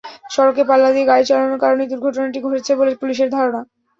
[0.31, 3.61] সড়কে পাল্লা দিয়ে গাড়ি চালানোর কারণেই দুর্ঘটনাটি ঘটেছে বলে পুলিশের ধারণা।